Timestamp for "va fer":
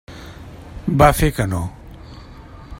1.03-1.31